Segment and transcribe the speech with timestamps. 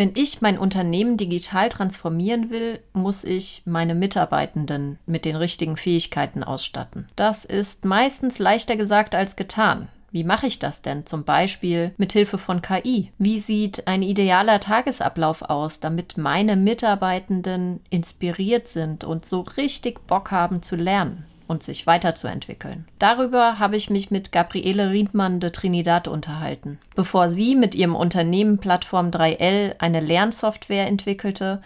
[0.00, 6.42] Wenn ich mein Unternehmen digital transformieren will, muss ich meine Mitarbeitenden mit den richtigen Fähigkeiten
[6.42, 7.06] ausstatten.
[7.16, 9.88] Das ist meistens leichter gesagt als getan.
[10.10, 11.04] Wie mache ich das denn?
[11.04, 13.12] Zum Beispiel mit Hilfe von KI.
[13.18, 20.30] Wie sieht ein idealer Tagesablauf aus, damit meine Mitarbeitenden inspiriert sind und so richtig Bock
[20.30, 21.26] haben zu lernen?
[21.50, 22.86] Und sich weiterzuentwickeln.
[23.00, 26.78] Darüber habe ich mich mit Gabriele Riedmann de Trinidad unterhalten.
[26.94, 31.60] Bevor sie mit ihrem Unternehmen Plattform 3L eine Lernsoftware entwickelte,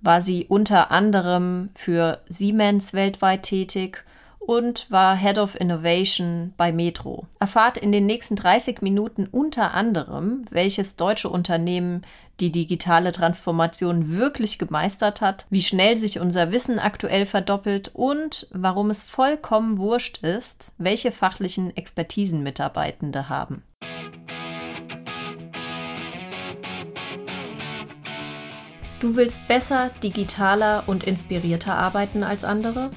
[0.00, 4.04] war sie unter anderem für Siemens weltweit tätig
[4.40, 7.26] und war Head of Innovation bei Metro.
[7.38, 12.02] Erfahrt in den nächsten 30 Minuten unter anderem, welches deutsche Unternehmen
[12.40, 18.90] die digitale Transformation wirklich gemeistert hat, wie schnell sich unser Wissen aktuell verdoppelt und warum
[18.90, 23.62] es vollkommen wurscht ist, welche fachlichen Expertisen Mitarbeitende haben.
[29.00, 32.90] Du willst besser, digitaler und inspirierter arbeiten als andere?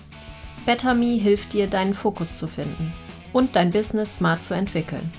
[0.65, 2.93] BetterMe hilft dir, deinen Fokus zu finden
[3.33, 5.13] und dein Business smart zu entwickeln.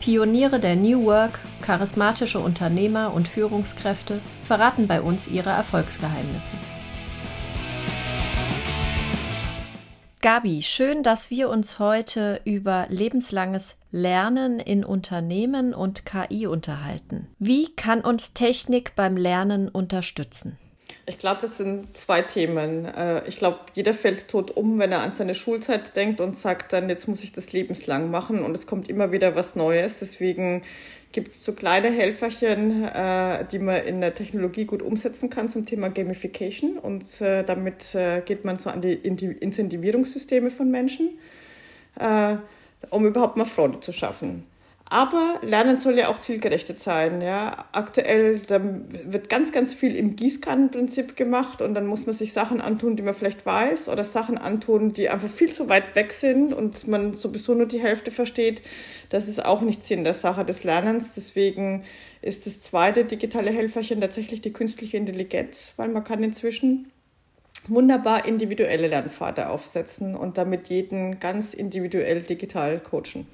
[0.00, 6.52] Pioniere der New Work, charismatische Unternehmer und Führungskräfte verraten bei uns ihre Erfolgsgeheimnisse.
[10.22, 17.26] Gabi, schön, dass wir uns heute über lebenslanges Lernen in Unternehmen und KI unterhalten.
[17.40, 20.58] Wie kann uns Technik beim Lernen unterstützen?
[21.06, 22.84] Ich glaube, es sind zwei Themen.
[22.84, 26.72] Äh, ich glaube, jeder fällt tot um, wenn er an seine Schulzeit denkt und sagt
[26.72, 29.98] dann, jetzt muss ich das lebenslang machen und es kommt immer wieder was Neues.
[29.98, 30.62] Deswegen
[31.12, 35.66] gibt es so kleine Helferchen, äh, die man in der Technologie gut umsetzen kann zum
[35.66, 41.18] Thema Gamification und äh, damit geht man so an die Incentivierungssysteme von Menschen,
[42.90, 44.44] um überhaupt mal Freude zu schaffen.
[44.92, 47.22] Aber Lernen soll ja auch zielgerichtet sein.
[47.22, 47.64] Ja.
[47.72, 52.94] Aktuell wird ganz, ganz viel im Gießkannenprinzip gemacht und dann muss man sich Sachen antun,
[52.94, 56.88] die man vielleicht weiß oder Sachen antun, die einfach viel zu weit weg sind und
[56.88, 58.60] man sowieso nur die Hälfte versteht.
[59.08, 61.14] Das ist auch nicht Sinn der Sache des Lernens.
[61.14, 61.84] Deswegen
[62.20, 66.92] ist das zweite digitale Helferchen tatsächlich die künstliche Intelligenz, weil man kann inzwischen
[67.66, 73.26] wunderbar individuelle Lernpfade aufsetzen und damit jeden ganz individuell digital coachen.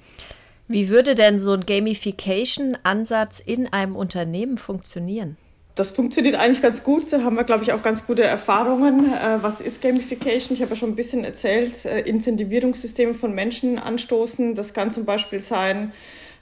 [0.71, 5.35] Wie würde denn so ein Gamification-Ansatz in einem Unternehmen funktionieren?
[5.73, 7.11] Das funktioniert eigentlich ganz gut.
[7.11, 9.11] Da haben wir, glaube ich, auch ganz gute Erfahrungen.
[9.11, 10.55] Äh, was ist Gamification?
[10.55, 14.53] Ich habe ja schon ein bisschen erzählt, äh, Incentivierungssysteme von Menschen anstoßen.
[14.53, 15.91] Das kann zum Beispiel sein,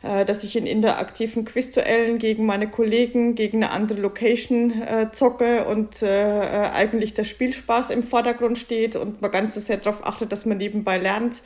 [0.04, 4.74] äh, dass ich in interaktiven Quizduellen gegen meine Kollegen, gegen eine andere Location
[5.14, 10.34] zocke und eigentlich der Spielspaß im Vordergrund steht und man ganz so sehr darauf achtet,
[10.34, 11.42] dass man nebenbei lernt.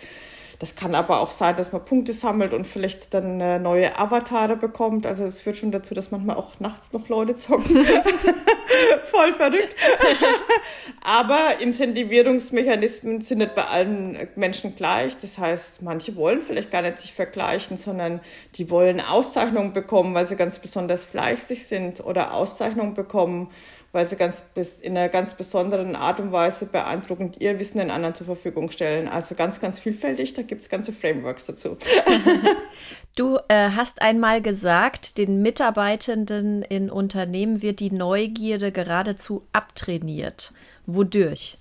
[0.61, 5.07] Das kann aber auch sein, dass man Punkte sammelt und vielleicht dann neue Avatare bekommt.
[5.07, 7.83] Also es führt schon dazu, dass manchmal auch nachts noch Leute zocken.
[9.05, 9.75] Voll verrückt.
[11.03, 15.17] aber Incentivierungsmechanismen sind nicht bei allen Menschen gleich.
[15.17, 18.19] Das heißt, manche wollen vielleicht gar nicht sich vergleichen, sondern
[18.53, 23.49] die wollen Auszeichnungen bekommen, weil sie ganz besonders fleißig sind oder Auszeichnungen bekommen,
[23.91, 27.91] weil sie ganz bis, in einer ganz besonderen Art und Weise beeindruckend ihr Wissen den
[27.91, 29.07] anderen zur Verfügung stellen.
[29.07, 31.77] Also ganz, ganz vielfältig, da gibt es ganze Frameworks dazu.
[33.15, 40.53] du äh, hast einmal gesagt, den Mitarbeitenden in Unternehmen wird die Neugierde geradezu abtrainiert.
[40.85, 41.57] Wodurch?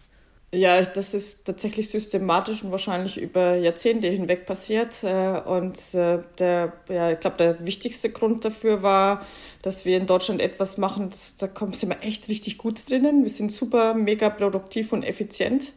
[0.53, 5.05] Ja, das ist tatsächlich systematisch und wahrscheinlich über Jahrzehnte hinweg passiert.
[5.05, 9.25] Äh, und äh, der, ja, ich glaube, der wichtigste Grund dafür war,
[9.63, 13.23] dass wir in Deutschland etwas machen, da sind wir echt richtig gut drinnen.
[13.23, 15.73] Wir sind super, mega produktiv und effizient.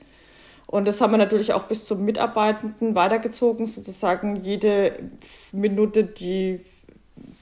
[0.65, 4.97] Und das haben wir natürlich auch bis zum Mitarbeitenden weitergezogen, sozusagen jede
[5.51, 6.61] Minute, die,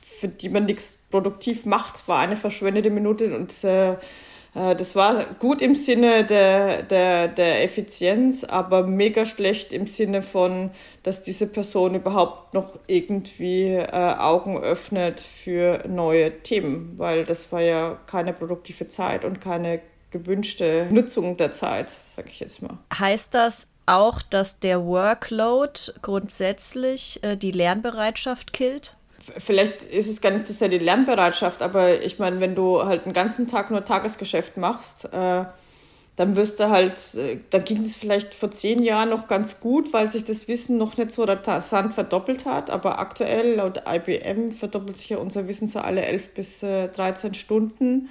[0.03, 3.95] für die man nichts produktiv macht, war eine verschwendete Minute und äh,
[4.53, 10.71] das war gut im Sinne der, der, der Effizienz, aber mega schlecht im Sinne von,
[11.03, 17.61] dass diese Person überhaupt noch irgendwie äh, Augen öffnet für neue Themen, weil das war
[17.61, 19.79] ja keine produktive Zeit und keine
[20.11, 22.77] gewünschte Nutzung der Zeit, sag ich jetzt mal.
[22.93, 28.95] Heißt das auch, dass der Workload grundsätzlich äh, die Lernbereitschaft killt?
[29.37, 33.05] Vielleicht ist es gar nicht so sehr die Lernbereitschaft, aber ich meine, wenn du halt
[33.05, 35.45] den ganzen Tag nur Tagesgeschäft machst, äh,
[36.15, 39.93] dann wirst du halt, äh, dann ging es vielleicht vor zehn Jahren noch ganz gut,
[39.93, 42.69] weil sich das Wissen noch nicht so rasant verdoppelt hat.
[42.69, 47.33] Aber aktuell, laut IBM, verdoppelt sich ja unser Wissen so alle elf bis äh, 13
[47.33, 48.09] Stunden.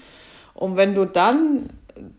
[0.55, 1.71] Und wenn du dann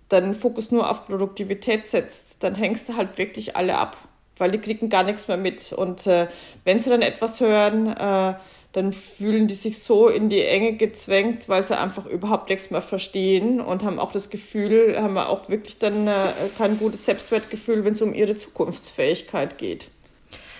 [0.09, 3.97] deinen Fokus nur auf Produktivität setzt, dann hängst du halt wirklich alle ab,
[4.37, 5.73] weil die kriegen gar nichts mehr mit.
[5.73, 6.27] Und äh,
[6.63, 8.35] wenn sie dann etwas hören, äh,
[8.73, 12.81] dann fühlen die sich so in die Enge gezwängt, weil sie einfach überhaupt nichts mehr
[12.81, 16.27] verstehen und haben auch das Gefühl, haben auch wirklich dann äh,
[16.57, 19.89] kein gutes Selbstwertgefühl, wenn es um ihre Zukunftsfähigkeit geht.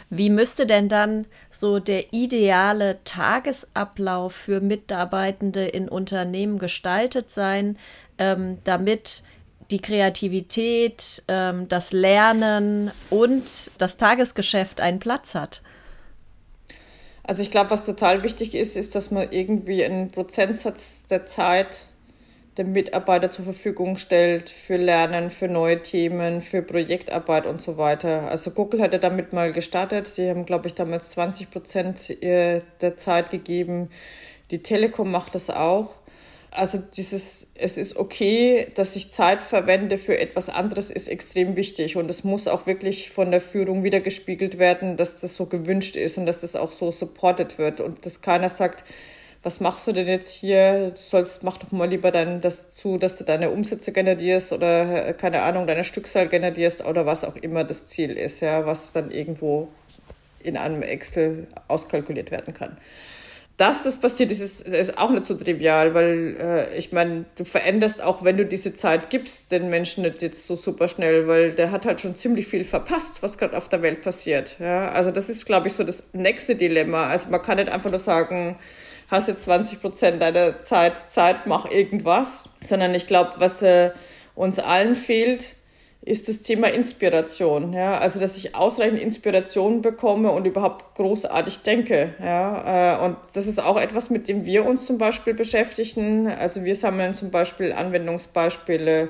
[0.10, 7.78] Wie müsste denn dann so der ideale Tagesablauf für Mitarbeitende in Unternehmen gestaltet sein,
[8.18, 9.24] ähm, damit
[9.72, 15.62] die Kreativität, ähm, das Lernen und das Tagesgeschäft einen Platz hat?
[17.23, 21.81] Also ich glaube, was total wichtig ist, ist, dass man irgendwie einen Prozentsatz der Zeit
[22.57, 28.29] dem Mitarbeiter zur Verfügung stellt für Lernen, für neue Themen, für Projektarbeit und so weiter.
[28.29, 30.18] Also Google hat ja damit mal gestartet.
[30.18, 33.89] Die haben, glaube ich, damals 20 Prozent der Zeit gegeben.
[34.51, 35.94] Die Telekom macht das auch.
[36.53, 41.95] Also dieses, es ist okay, dass ich Zeit verwende für etwas anderes, ist extrem wichtig.
[41.95, 46.18] Und es muss auch wirklich von der Führung wiedergespiegelt werden, dass das so gewünscht ist
[46.18, 47.80] und dass das auch so supported wird.
[47.80, 48.83] Und dass keiner sagt,
[49.44, 50.89] was machst du denn jetzt hier?
[50.89, 55.07] Du sollst, mach doch mal lieber dann das zu, dass du deine Umsätze generierst oder,
[55.07, 58.92] äh, keine Ahnung, deine Stückzahl generierst oder was auch immer das Ziel ist, ja, was
[58.92, 59.69] dann irgendwo
[60.44, 62.77] in einem Excel auskalkuliert werden kann
[63.62, 67.46] dass das passiert, ist, ist, ist auch nicht so trivial, weil äh, ich meine, du
[67.46, 71.52] veränderst auch, wenn du diese Zeit gibst, den Menschen nicht jetzt so super schnell, weil
[71.52, 74.56] der hat halt schon ziemlich viel verpasst, was gerade auf der Welt passiert.
[74.60, 74.90] Ja?
[74.90, 77.08] Also das ist, glaube ich, so das nächste Dilemma.
[77.08, 78.58] Also man kann nicht einfach nur sagen,
[79.12, 83.92] hast jetzt 20 Prozent deiner Zeit, Zeit, mach irgendwas, sondern ich glaube, was äh,
[84.34, 85.54] uns allen fehlt,
[86.03, 87.74] ist das Thema Inspiration.
[87.74, 88.00] Ja?
[88.00, 92.15] Also, dass ich ausreichend Inspiration bekomme und überhaupt großartig denke.
[92.19, 92.98] Ja?
[92.98, 96.27] Äh, und das ist auch etwas, mit dem wir uns zum Beispiel beschäftigen.
[96.27, 99.09] Also, wir sammeln zum Beispiel Anwendungsbeispiele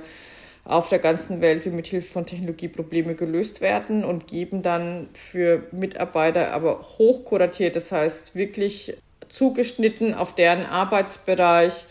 [0.63, 5.09] auf der ganzen Welt, wie mit Hilfe von Technologie Probleme gelöst werden und geben dann
[5.13, 8.95] für Mitarbeiter aber hochkuratiert, das heißt wirklich
[9.27, 11.85] zugeschnitten auf deren Arbeitsbereich,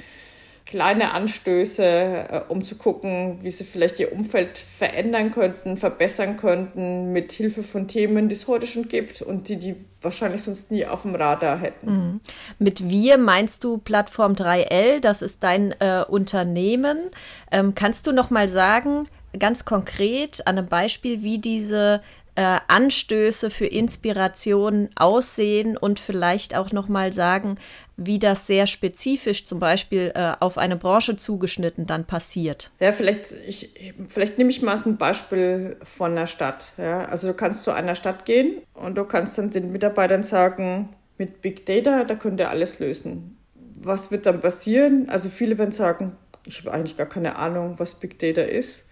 [0.70, 7.12] kleine Anstöße, äh, um zu gucken, wie sie vielleicht ihr Umfeld verändern könnten, verbessern könnten,
[7.12, 10.86] mit Hilfe von Themen, die es heute schon gibt und die die wahrscheinlich sonst nie
[10.86, 11.90] auf dem Radar hätten.
[11.90, 12.20] Mhm.
[12.60, 16.98] Mit wir meinst du Plattform 3L, das ist dein äh, Unternehmen.
[17.50, 19.08] Ähm, kannst du noch mal sagen,
[19.38, 22.00] ganz konkret an einem Beispiel, wie diese
[22.36, 27.56] äh, Anstöße für Inspiration aussehen und vielleicht auch noch mal sagen,
[28.02, 32.70] wie das sehr spezifisch zum Beispiel äh, auf eine Branche zugeschnitten dann passiert.
[32.80, 33.74] Ja, vielleicht, ich,
[34.08, 36.72] vielleicht nehme ich mal ein Beispiel von einer Stadt.
[36.78, 37.04] Ja?
[37.04, 40.88] Also du kannst zu einer Stadt gehen und du kannst dann den Mitarbeitern sagen,
[41.18, 43.36] mit Big Data, da könnt ihr alles lösen.
[43.54, 45.10] Was wird dann passieren?
[45.10, 46.16] Also viele werden sagen,
[46.46, 48.84] ich habe eigentlich gar keine Ahnung, was Big Data ist.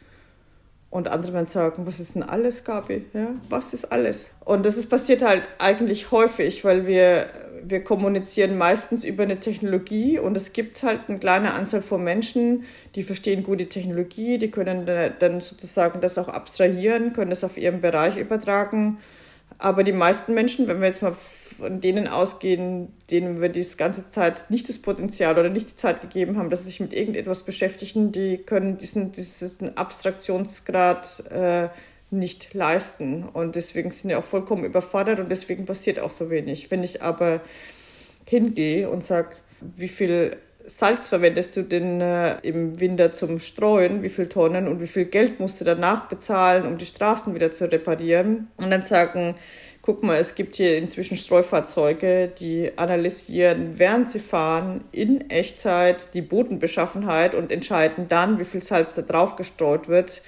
[0.90, 3.06] Und andere werden sagen, was ist denn alles, Gabi?
[3.12, 4.34] Ja, was ist alles?
[4.44, 7.26] Und das ist passiert halt eigentlich häufig, weil wir,
[7.70, 12.64] wir kommunizieren meistens über eine Technologie und es gibt halt eine kleine Anzahl von Menschen,
[12.94, 14.86] die verstehen gut die Technologie, die können
[15.18, 18.98] dann sozusagen das auch abstrahieren, können das auf ihren Bereich übertragen.
[19.58, 21.14] Aber die meisten Menschen, wenn wir jetzt mal
[21.58, 26.00] von denen ausgehen, denen wir die ganze Zeit nicht das Potenzial oder nicht die Zeit
[26.00, 31.68] gegeben haben, dass sie sich mit irgendetwas beschäftigen, die können diesen, diesen Abstraktionsgrad äh,
[32.10, 33.24] nicht leisten.
[33.24, 36.70] Und deswegen sind ja auch vollkommen überfordert und deswegen passiert auch so wenig.
[36.70, 37.40] Wenn ich aber
[38.24, 40.36] hingehe und sage, wie viel
[40.68, 45.06] Salz verwendest du denn äh, im Winter zum Streuen, wie viel Tonnen und wie viel
[45.06, 48.48] Geld musst du danach bezahlen, um die Straßen wieder zu reparieren?
[48.58, 49.36] Und dann sagen,
[49.80, 56.20] guck mal, es gibt hier inzwischen Streufahrzeuge, die analysieren, während sie fahren, in Echtzeit die
[56.20, 60.20] Bodenbeschaffenheit und entscheiden dann, wie viel Salz da drauf gestreut wird.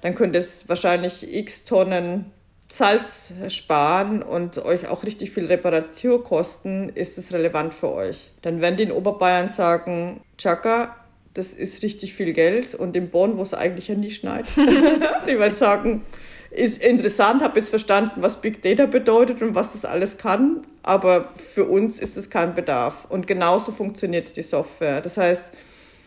[0.00, 2.32] Dann könnte es wahrscheinlich x Tonnen
[2.68, 8.32] Salz sparen und euch auch richtig viel Reparatur kosten, ist es relevant für euch.
[8.42, 10.96] Dann werden die in Oberbayern sagen, Chaka,
[11.34, 15.38] das ist richtig viel Geld und in Bonn, wo es eigentlich ja nie schneit, die
[15.38, 16.02] werden sagen,
[16.50, 21.28] ist interessant, habe jetzt verstanden, was Big Data bedeutet und was das alles kann, aber
[21.36, 23.06] für uns ist es kein Bedarf.
[23.08, 25.00] Und genauso funktioniert die Software.
[25.00, 25.52] Das heißt,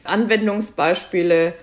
[0.06, 1.54] Anwendungsbeispiele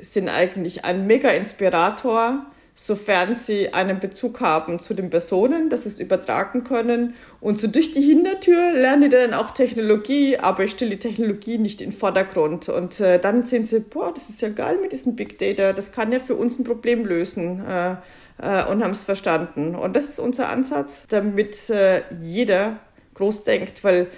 [0.00, 6.00] sind eigentlich ein Mega-Inspirator, sofern sie einen Bezug haben zu den Personen, dass sie es
[6.00, 7.14] übertragen können.
[7.40, 11.58] Und so durch die Hintertür lernen die dann auch Technologie, aber ich stelle die Technologie
[11.58, 12.68] nicht in den Vordergrund.
[12.68, 15.92] Und äh, dann sehen sie, boah, das ist ja geil mit diesem Big Data, das
[15.92, 17.64] kann ja für uns ein Problem lösen.
[17.64, 17.96] Äh,
[18.38, 19.74] äh, und haben es verstanden.
[19.74, 22.78] Und das ist unser Ansatz, damit äh, jeder
[23.14, 24.08] groß denkt, weil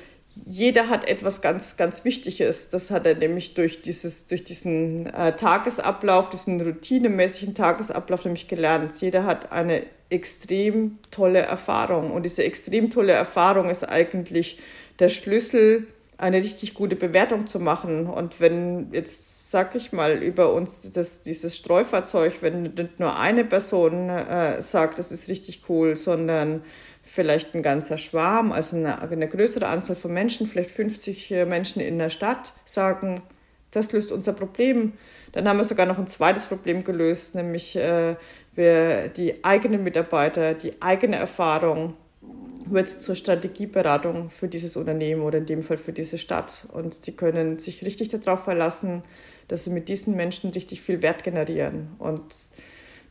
[0.45, 2.69] jeder hat etwas ganz, ganz Wichtiges.
[2.69, 8.93] Das hat er nämlich durch, dieses, durch diesen äh, Tagesablauf, diesen routinemäßigen Tagesablauf nämlich gelernt.
[9.00, 12.11] Jeder hat eine extrem tolle Erfahrung.
[12.12, 14.59] Und diese extrem tolle Erfahrung ist eigentlich
[14.99, 15.87] der Schlüssel,
[16.19, 18.07] eine richtig gute Bewertung zu machen.
[18.07, 23.45] Und wenn jetzt, sag ich mal, über uns das, dieses Streufahrzeug, wenn nicht nur eine
[23.45, 26.63] Person äh, sagt, das ist richtig cool, sondern
[27.03, 31.81] vielleicht ein ganzer Schwarm, also eine, eine größere Anzahl von Menschen, vielleicht 50 äh, Menschen
[31.81, 33.23] in der Stadt, sagen,
[33.71, 34.95] das löst unser Problem.
[35.33, 38.17] Dann haben wir sogar noch ein zweites Problem gelöst, nämlich äh,
[38.55, 41.95] wir, die eigenen Mitarbeiter, die eigene Erfahrung
[42.71, 46.67] wird zur Strategieberatung für dieses Unternehmen oder in dem Fall für diese Stadt.
[46.73, 49.03] Und sie können sich richtig darauf verlassen,
[49.49, 51.89] dass sie mit diesen Menschen richtig viel Wert generieren.
[51.99, 52.23] Und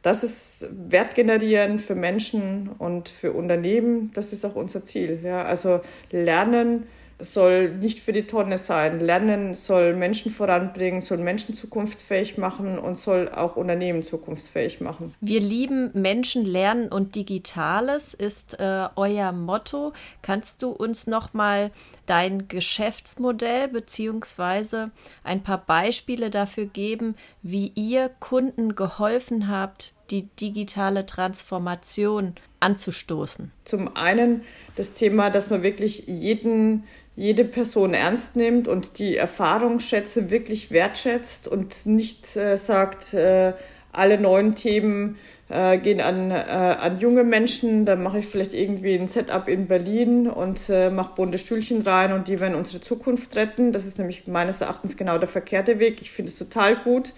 [0.01, 5.19] das ist Wert generieren für Menschen und für Unternehmen, das ist auch unser Ziel.
[5.23, 5.81] Ja, also
[6.11, 6.83] lernen,
[7.19, 8.99] soll nicht für die Tonne sein.
[8.99, 15.13] Lernen soll Menschen voranbringen, soll Menschen zukunftsfähig machen und soll auch Unternehmen zukunftsfähig machen.
[15.21, 19.93] Wir lieben Menschen, Lernen und Digitales ist äh, euer Motto.
[20.21, 21.71] Kannst du uns noch mal
[22.05, 24.91] dein Geschäftsmodell beziehungsweise
[25.23, 33.51] ein paar Beispiele dafür geben, wie ihr Kunden geholfen habt, die digitale Transformation anzustoßen?
[33.63, 34.41] Zum einen
[34.75, 36.83] das Thema, dass man wirklich jeden
[37.15, 43.53] jede Person ernst nimmt und die Erfahrungsschätze wirklich wertschätzt und nicht äh, sagt, äh,
[43.93, 45.17] alle neuen Themen
[45.49, 47.85] äh, gehen an, äh, an junge Menschen.
[47.85, 52.11] Da mache ich vielleicht irgendwie ein Setup in Berlin und äh, mache bunte Stühlchen rein
[52.11, 53.71] und die werden unsere Zukunft retten.
[53.71, 56.01] Das ist nämlich meines Erachtens genau der verkehrte Weg.
[56.01, 57.13] Ich finde es total gut,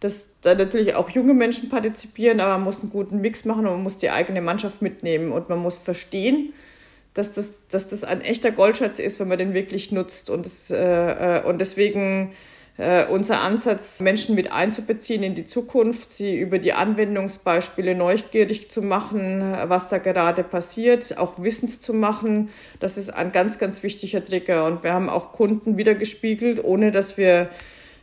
[0.00, 3.74] dass da natürlich auch junge Menschen partizipieren, aber man muss einen guten Mix machen und
[3.74, 6.54] man muss die eigene Mannschaft mitnehmen und man muss verstehen,
[7.14, 10.30] dass das, dass das ein echter Goldschatz ist, wenn man den wirklich nutzt.
[10.30, 12.32] Und, das, äh, äh, und deswegen
[12.78, 18.80] äh, unser Ansatz, Menschen mit einzubeziehen in die Zukunft, sie über die Anwendungsbeispiele neugierig zu
[18.80, 22.48] machen, was da gerade passiert, auch wissend zu machen,
[22.78, 24.64] das ist ein ganz, ganz wichtiger Trigger.
[24.66, 27.50] Und wir haben auch Kunden wiedergespiegelt, ohne dass wir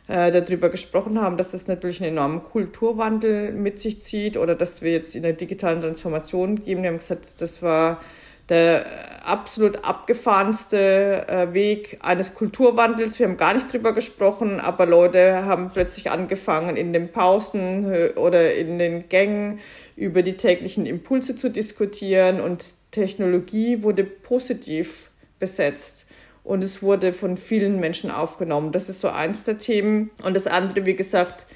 [0.06, 4.80] äh, darüber gesprochen haben, dass das natürlich einen enormen Kulturwandel mit sich zieht oder dass
[4.80, 6.82] wir jetzt in der digitalen Transformation geben.
[6.82, 8.00] Wir haben gesagt, das war
[8.48, 8.86] der
[9.24, 13.18] absolut abgefahrenste äh, Weg eines Kulturwandels.
[13.18, 18.10] Wir haben gar nicht drüber gesprochen, aber Leute haben plötzlich angefangen, in den Pausen äh,
[18.16, 19.60] oder in den Gängen
[19.96, 26.06] über die täglichen Impulse zu diskutieren und Technologie wurde positiv besetzt
[26.48, 28.72] und es wurde von vielen Menschen aufgenommen.
[28.72, 30.10] Das ist so eins der Themen.
[30.24, 31.46] Und das andere, wie gesagt,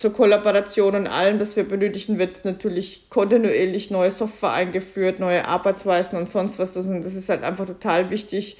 [0.00, 6.18] zur Kollaboration und allem, das wir benötigen, wird natürlich kontinuierlich neue Software eingeführt, neue Arbeitsweisen
[6.18, 6.72] und sonst was.
[6.72, 8.56] Das ist halt einfach total wichtig,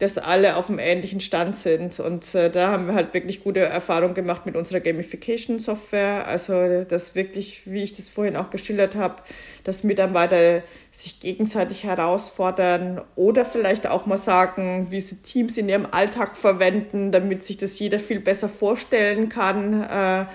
[0.00, 2.00] dass alle auf einem ähnlichen Stand sind.
[2.00, 6.26] Und äh, da haben wir halt wirklich gute Erfahrungen gemacht mit unserer Gamification-Software.
[6.26, 9.22] Also das wirklich, wie ich das vorhin auch geschildert habe,
[9.62, 15.86] dass Mitarbeiter sich gegenseitig herausfordern oder vielleicht auch mal sagen, wie sie Teams in ihrem
[15.88, 19.84] Alltag verwenden, damit sich das jeder viel besser vorstellen kann.
[19.84, 20.26] Äh,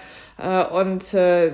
[0.71, 1.53] und äh,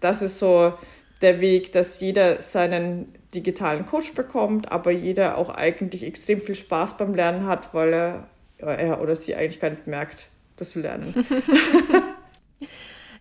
[0.00, 0.74] das ist so
[1.22, 6.96] der Weg, dass jeder seinen digitalen Coach bekommt, aber jeder auch eigentlich extrem viel Spaß
[6.96, 8.28] beim Lernen hat, weil er,
[8.58, 11.14] er oder sie eigentlich gar nicht merkt, das zu lernen.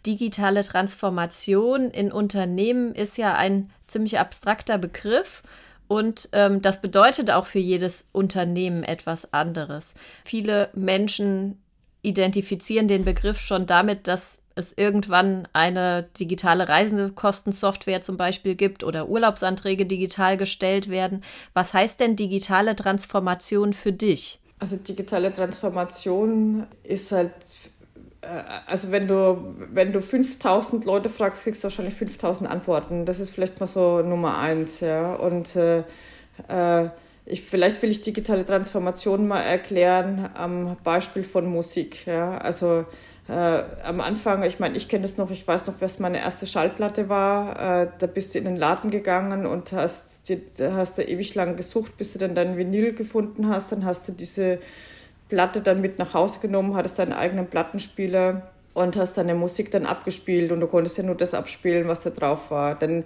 [0.06, 5.42] Digitale Transformation in Unternehmen ist ja ein ziemlich abstrakter Begriff.
[5.88, 9.94] Und ähm, das bedeutet auch für jedes Unternehmen etwas anderes.
[10.24, 11.62] Viele Menschen
[12.02, 19.10] identifizieren den Begriff schon damit, dass es irgendwann eine digitale Reisekostensoftware zum Beispiel gibt oder
[19.10, 21.24] Urlaubsanträge digital gestellt werden.
[21.54, 24.40] Was heißt denn digitale Transformation für dich?
[24.60, 27.34] Also digitale Transformation ist halt,
[28.22, 28.28] äh,
[28.66, 33.06] also wenn du, wenn du 5000 Leute fragst, kriegst du wahrscheinlich 5000 Antworten.
[33.06, 35.16] Das ist vielleicht mal so Nummer eins, ja.
[35.16, 35.80] Und äh,
[36.48, 36.90] äh,
[37.26, 42.38] ich, vielleicht will ich digitale Transformation mal erklären am Beispiel von Musik, ja.
[42.38, 42.86] Also
[43.28, 46.46] äh, am Anfang, ich meine, ich kenne das noch, ich weiß noch, was meine erste
[46.46, 47.82] Schallplatte war.
[47.84, 51.56] Äh, da bist du in den Laden gegangen und hast, die, hast du ewig lang
[51.56, 53.72] gesucht, bis du dann dein Vinyl gefunden hast.
[53.72, 54.60] Dann hast du diese
[55.28, 58.44] Platte dann mit nach Hause genommen, hattest deinen eigenen Plattenspieler
[58.76, 62.12] und hast deine Musik dann abgespielt und du konntest ja nur das abspielen, was da
[62.12, 62.76] drauf war.
[62.76, 63.06] Dann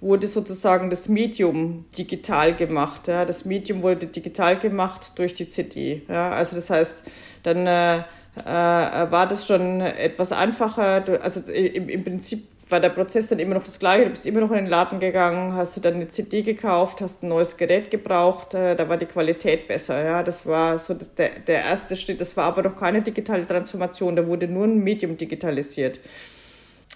[0.00, 3.08] wurde sozusagen das Medium digital gemacht.
[3.08, 3.24] Ja.
[3.24, 6.02] Das Medium wurde digital gemacht durch die CD.
[6.08, 6.32] Ja.
[6.32, 7.04] Also das heißt,
[7.44, 8.02] dann äh,
[8.36, 11.04] äh, war das schon etwas einfacher.
[11.22, 14.04] Also im, im Prinzip war der Prozess dann immer noch das gleiche.
[14.04, 17.22] Du bist immer noch in den Laden gegangen, hast du dann eine CD gekauft, hast
[17.22, 20.02] ein neues Gerät gebraucht, äh, da war die Qualität besser.
[20.02, 22.20] Ja, das war so das, der, der erste Schritt.
[22.20, 26.00] Das war aber noch keine digitale Transformation, da wurde nur ein Medium digitalisiert.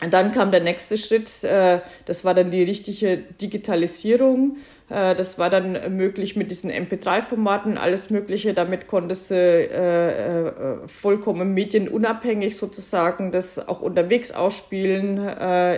[0.01, 4.59] Und dann kam der nächste Schritt, äh, das war dann die richtige Digitalisierung.
[4.89, 8.55] Äh, das war dann möglich mit diesen MP3-Formaten, alles Mögliche.
[8.55, 15.19] Damit konntest du äh, vollkommen medienunabhängig sozusagen das auch unterwegs ausspielen,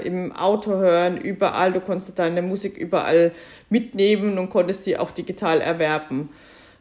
[0.05, 1.73] im Auto hören, überall.
[1.73, 3.33] Du konntest deine Musik überall
[3.71, 6.29] mitnehmen und konntest die auch digital erwerben.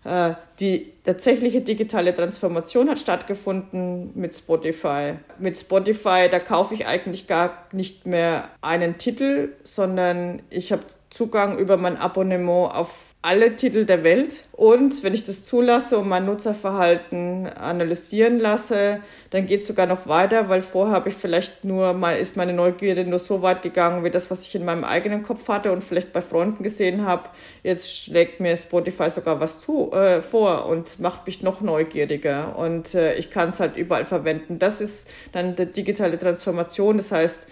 [0.04, 5.16] Äh, die tatsächliche digitale Transformation hat stattgefunden mit Spotify.
[5.40, 11.58] Mit Spotify, da kaufe ich eigentlich gar nicht mehr einen Titel, sondern ich habe Zugang
[11.58, 14.46] über mein Abonnement auf alle Titel der Welt.
[14.54, 19.02] Und wenn ich das zulasse und mein Nutzerverhalten analysieren lasse,
[19.32, 22.54] dann geht es sogar noch weiter, weil vorher habe ich vielleicht nur mal, ist meine
[22.54, 25.84] Neugierde nur so weit gegangen, wie das, was ich in meinem eigenen Kopf hatte und
[25.84, 27.30] vielleicht bei Freunden gesehen habe.
[27.64, 32.56] Jetzt schlägt mir Spotify sogar was zu, äh, vor und macht mich noch neugieriger.
[32.58, 34.60] Und äh, ich kann es halt überall verwenden.
[34.60, 36.98] Das ist dann die digitale Transformation.
[36.98, 37.48] Das heißt,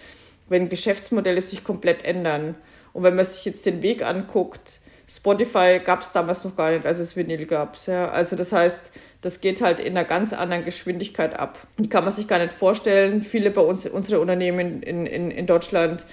[0.48, 2.54] wenn Geschäftsmodelle sich komplett ändern
[2.98, 6.84] und wenn man sich jetzt den Weg anguckt, Spotify gab es damals noch gar nicht,
[6.84, 7.76] als es Vinyl gab.
[7.86, 8.10] Ja.
[8.10, 8.90] Also das heißt,
[9.20, 11.60] das geht halt in einer ganz anderen Geschwindigkeit ab.
[11.78, 13.22] Die kann man sich gar nicht vorstellen.
[13.22, 16.06] Viele bei uns, unsere Unternehmen in, in, in Deutschland,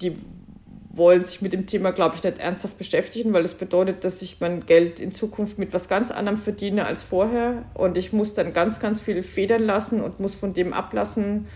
[0.00, 0.16] die
[0.88, 4.40] wollen sich mit dem Thema, glaube ich, nicht ernsthaft beschäftigen, weil das bedeutet, dass ich
[4.40, 7.66] mein Geld in Zukunft mit was ganz anderem verdiene als vorher.
[7.74, 11.46] Und ich muss dann ganz, ganz viel federn lassen und muss von dem ablassen,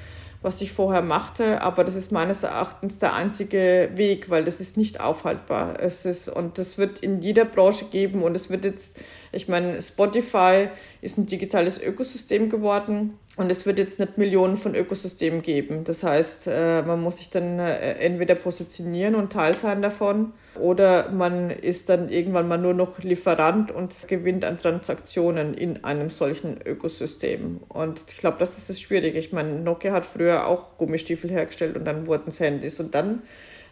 [0.43, 4.77] was ich vorher machte, aber das ist meines Erachtens der einzige Weg, weil das ist
[4.77, 5.81] nicht aufhaltbar.
[5.81, 8.99] Es ist, und das wird in jeder Branche geben und es wird jetzt,
[9.33, 10.69] ich meine, Spotify
[11.01, 15.85] ist ein digitales Ökosystem geworden und es wird jetzt nicht Millionen von Ökosystemen geben.
[15.85, 21.11] Das heißt, äh, man muss sich dann äh, entweder positionieren und Teil sein davon oder
[21.11, 26.59] man ist dann irgendwann mal nur noch Lieferant und gewinnt an Transaktionen in einem solchen
[26.65, 27.61] Ökosystem.
[27.69, 29.19] Und ich glaube, das ist das Schwierige.
[29.19, 33.23] Ich meine, Nokia hat früher auch Gummistiefel hergestellt und dann wurden es Handys und dann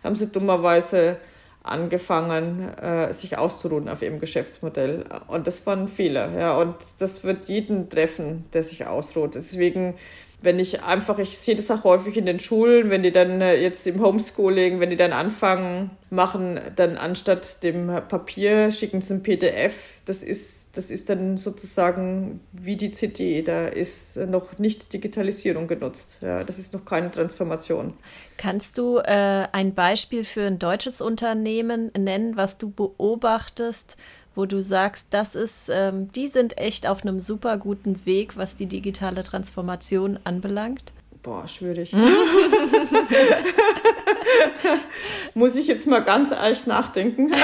[0.02, 1.16] haben sie dummerweise
[1.64, 5.06] angefangen, äh, sich auszuruhen auf ihrem Geschäftsmodell.
[5.26, 6.30] Und das war ein Fehler.
[6.38, 6.56] Ja.
[6.56, 9.34] Und das wird jeden treffen, der sich ausruht.
[9.34, 9.94] Deswegen
[10.44, 13.60] wenn ich einfach, ich sehe das auch häufig in den Schulen, wenn die dann äh,
[13.60, 19.22] jetzt im Homeschooling, wenn die dann anfangen, machen, dann anstatt dem Papier schicken sie ein
[19.22, 20.00] PDF.
[20.04, 23.42] Das ist, das ist dann sozusagen wie die CD.
[23.42, 26.18] Da ist noch nicht Digitalisierung genutzt.
[26.20, 27.94] Ja, das ist noch keine Transformation.
[28.36, 33.96] Kannst du äh, ein Beispiel für ein deutsches Unternehmen nennen, was du beobachtest,
[34.34, 38.56] wo du sagst, das ist, ähm, die sind echt auf einem super guten Weg, was
[38.56, 40.92] die digitale Transformation anbelangt?
[41.22, 41.92] Boah, schwierig.
[45.34, 47.32] Muss ich jetzt mal ganz ehrlich nachdenken.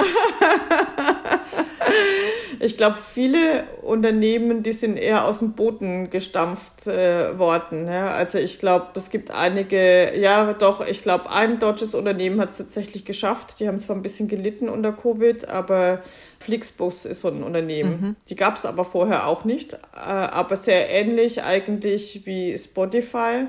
[2.58, 7.86] ich glaube, viele Unternehmen, die sind eher aus dem Boden gestampft äh, worden.
[7.86, 8.10] Ja?
[8.10, 12.58] Also ich glaube, es gibt einige, ja doch, ich glaube, ein deutsches Unternehmen hat es
[12.58, 13.60] tatsächlich geschafft.
[13.60, 16.00] Die haben zwar ein bisschen gelitten unter Covid, aber
[16.40, 18.00] Flixbus ist so ein Unternehmen.
[18.00, 18.16] Mhm.
[18.28, 23.46] Die gab es aber vorher auch nicht, äh, aber sehr ähnlich eigentlich wie Spotify.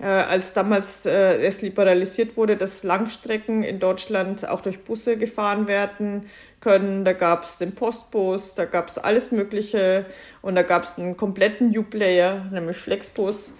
[0.00, 5.68] Äh, als damals äh, es liberalisiert wurde, dass Langstrecken in Deutschland auch durch Busse gefahren
[5.68, 6.28] werden
[6.60, 7.04] können.
[7.04, 10.04] Da gab es den Postbus, da gab es alles Mögliche
[10.42, 13.52] und da gab es einen kompletten New-Player, nämlich Flexbus,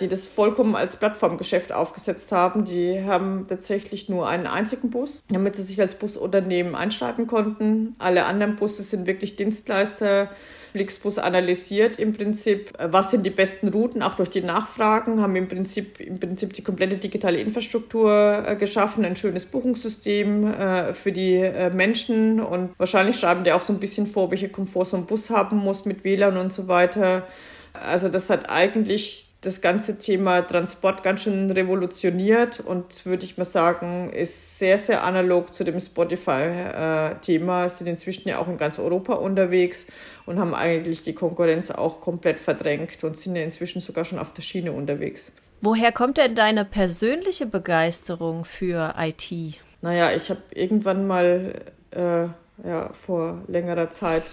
[0.00, 2.64] die das vollkommen als Plattformgeschäft aufgesetzt haben.
[2.64, 7.94] Die haben tatsächlich nur einen einzigen Bus, damit sie sich als Busunternehmen einschalten konnten.
[7.98, 10.30] Alle anderen Busse sind wirklich Dienstleister
[10.72, 15.36] Flixbus analysiert im Prinzip, äh, was sind die besten Routen, auch durch die Nachfragen, haben
[15.36, 21.12] im Prinzip, im Prinzip die komplette digitale Infrastruktur äh, geschaffen, ein schönes Buchungssystem äh, für
[21.12, 25.06] die Menschen und wahrscheinlich schreiben die auch so ein bisschen vor, welche Komfort so ein
[25.06, 27.26] Bus haben muss mit WLAN und so weiter.
[27.72, 33.44] Also das hat eigentlich das ganze Thema Transport ganz schön revolutioniert und würde ich mal
[33.44, 39.14] sagen, ist sehr, sehr analog zu dem Spotify-Thema, sind inzwischen ja auch in ganz Europa
[39.14, 39.88] unterwegs
[40.26, 44.32] und haben eigentlich die Konkurrenz auch komplett verdrängt und sind ja inzwischen sogar schon auf
[44.32, 45.32] der Schiene unterwegs.
[45.60, 49.58] Woher kommt denn deine persönliche Begeisterung für IT?
[49.80, 51.54] Naja, ich habe irgendwann mal
[51.90, 52.26] äh,
[52.64, 54.30] ja, vor längerer Zeit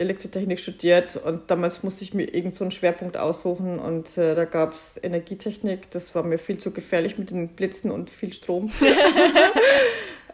[0.00, 4.46] Elektrotechnik studiert und damals musste ich mir irgend so einen Schwerpunkt aussuchen und äh, da
[4.46, 5.90] gab es Energietechnik.
[5.90, 8.70] Das war mir viel zu gefährlich mit den Blitzen und viel Strom.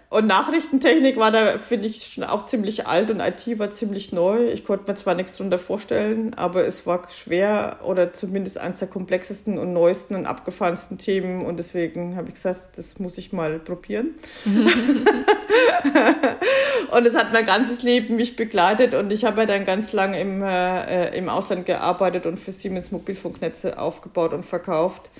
[0.09, 4.51] Und Nachrichtentechnik war da, finde ich, schon auch ziemlich alt und IT war ziemlich neu.
[4.53, 8.87] Ich konnte mir zwar nichts darunter vorstellen, aber es war schwer oder zumindest eines der
[8.87, 11.45] komplexesten und neuesten und abgefahrensten Themen.
[11.45, 14.15] Und deswegen habe ich gesagt, das muss ich mal probieren.
[16.91, 20.21] und es hat mein ganzes Leben mich begleitet und ich habe ja dann ganz lange
[20.21, 25.11] im, äh, im Ausland gearbeitet und für Siemens Mobilfunknetze aufgebaut und verkauft.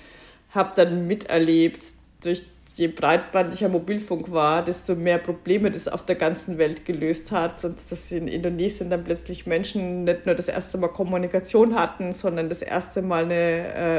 [0.53, 1.83] habe dann miterlebt,
[2.23, 2.43] durch
[2.77, 7.65] je breitbandiger Mobilfunk war, desto mehr Probleme das auf der ganzen Welt gelöst hat.
[7.65, 12.49] Und dass in Indonesien dann plötzlich Menschen nicht nur das erste Mal Kommunikation hatten, sondern
[12.49, 13.33] das erste Mal eine,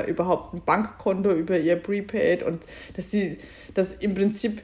[0.05, 2.67] äh, überhaupt ein Bankkonto über ihr Prepaid und
[2.97, 3.39] dass die,
[3.75, 4.63] dass im Prinzip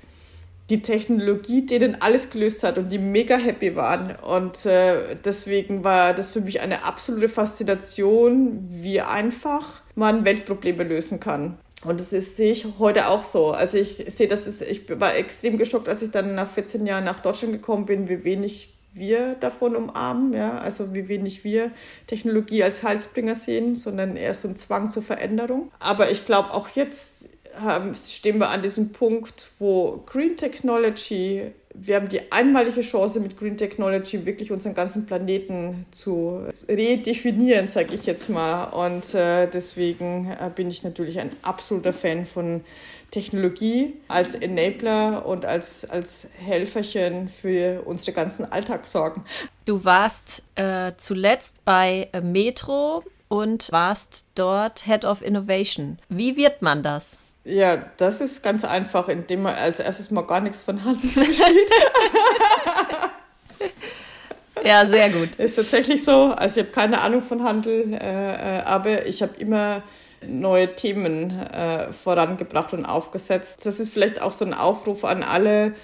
[0.70, 4.16] die Technologie denen alles gelöst hat und die mega happy waren.
[4.16, 11.20] Und äh, deswegen war das für mich eine absolute Faszination, wie einfach man Weltprobleme lösen
[11.20, 11.59] kann.
[11.85, 13.50] Und das ist, sehe ich heute auch so.
[13.50, 17.05] Also ich sehe, das ist, ich war extrem geschockt, als ich dann nach 14 Jahren
[17.05, 21.72] nach Deutschland gekommen bin, wie wenig wir davon umarmen, ja, also wie wenig wir
[22.07, 25.70] Technologie als Heilsbringer sehen, sondern eher so ein Zwang zur Veränderung.
[25.81, 27.29] Aber ich glaube, auch jetzt
[27.61, 33.38] haben, stehen wir an diesem Punkt, wo Green Technology, wir haben die einmalige Chance mit
[33.38, 38.64] Green Technology wirklich unseren ganzen Planeten zu redefinieren, sage ich jetzt mal.
[38.64, 42.62] Und äh, deswegen äh, bin ich natürlich ein absoluter Fan von
[43.11, 49.23] Technologie als Enabler und als, als Helferchen für unsere ganzen Alltagssorgen.
[49.64, 55.99] Du warst äh, zuletzt bei äh, Metro und warst dort Head of Innovation.
[56.09, 57.17] Wie wird man das?
[57.44, 61.70] Ja, das ist ganz einfach, indem man als erstes mal gar nichts von Handel versteht.
[64.64, 65.35] ja, sehr gut.
[65.37, 66.33] Ist tatsächlich so.
[66.35, 69.83] Also ich habe keine Ahnung von Handel, äh, äh, aber ich habe immer
[70.26, 73.66] neue Themen äh, vorangebracht und aufgesetzt.
[73.66, 75.74] Das ist vielleicht auch so ein Aufruf an alle,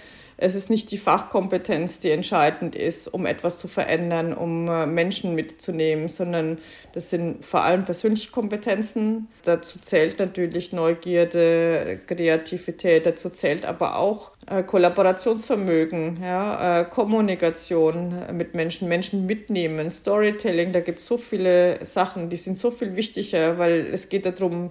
[0.41, 5.35] es ist nicht die Fachkompetenz, die entscheidend ist, um etwas zu verändern, um äh, Menschen
[5.35, 6.59] mitzunehmen, sondern
[6.93, 9.29] das sind vor allem persönliche Kompetenzen.
[9.45, 18.55] Dazu zählt natürlich Neugierde, Kreativität, dazu zählt aber auch äh, Kollaborationsvermögen, ja, äh, Kommunikation mit
[18.55, 20.73] Menschen, Menschen mitnehmen, Storytelling.
[20.73, 24.71] Da gibt es so viele Sachen, die sind so viel wichtiger, weil es geht darum,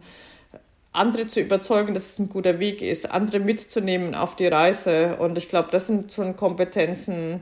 [0.92, 5.18] andere zu überzeugen, dass es ein guter Weg ist, andere mitzunehmen auf die Reise.
[5.18, 7.42] Und ich glaube, das sind schon Kompetenzen,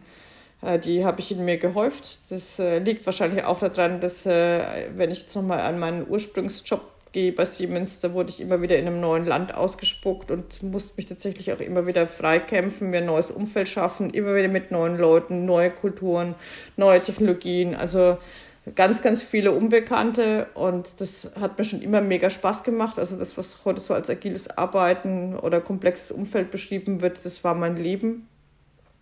[0.62, 2.20] äh, die habe ich in mir gehäuft.
[2.30, 4.62] Das äh, liegt wahrscheinlich auch daran, dass, äh,
[4.96, 6.82] wenn ich jetzt nochmal an meinen Ursprungsjob
[7.14, 10.96] gehe bei Siemens, da wurde ich immer wieder in einem neuen Land ausgespuckt und musste
[10.98, 14.98] mich tatsächlich auch immer wieder freikämpfen, mir ein neues Umfeld schaffen, immer wieder mit neuen
[14.98, 16.36] Leuten, neue Kulturen,
[16.76, 17.76] neue Technologien.
[17.76, 18.18] Also
[18.76, 23.00] ganz, ganz viele Unbekannte und das hat mir schon immer mega Spaß gemacht.
[23.00, 27.56] Also das, was heute so als agiles Arbeiten oder komplexes Umfeld beschrieben wird, das war
[27.56, 28.28] mein Leben.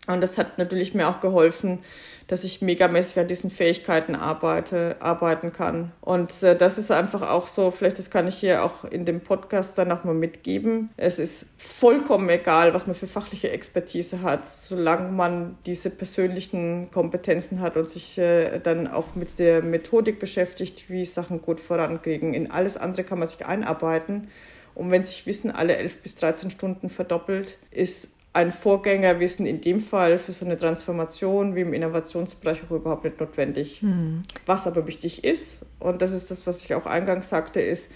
[0.07, 1.79] Und das hat natürlich mir auch geholfen,
[2.27, 5.91] dass ich megamäßig an diesen Fähigkeiten arbeite, arbeiten kann.
[6.01, 9.21] Und äh, das ist einfach auch so, vielleicht das kann ich hier auch in dem
[9.21, 10.89] Podcast dann auch mal mitgeben.
[10.97, 17.61] Es ist vollkommen egal, was man für fachliche Expertise hat, solange man diese persönlichen Kompetenzen
[17.61, 22.33] hat und sich äh, dann auch mit der Methodik beschäftigt, wie Sachen gut vorankriegen.
[22.33, 24.29] In alles andere kann man sich einarbeiten.
[24.73, 29.79] Und wenn sich Wissen alle 11 bis 13 Stunden verdoppelt, ist ein Vorgängerwissen in dem
[29.79, 33.81] Fall für so eine Transformation wie im Innovationsbereich auch überhaupt nicht notwendig.
[33.81, 34.23] Mhm.
[34.45, 37.89] Was aber wichtig ist, und das ist das, was ich auch eingangs sagte, ist,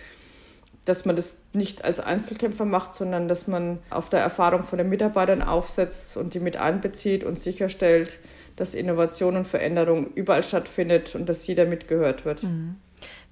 [0.86, 4.88] dass man das nicht als Einzelkämpfer macht, sondern dass man auf der Erfahrung von den
[4.88, 8.20] Mitarbeitern aufsetzt und die mit einbezieht und sicherstellt,
[8.56, 12.44] dass Innovation und Veränderung überall stattfindet und dass jeder mitgehört wird.
[12.44, 12.78] Mhm.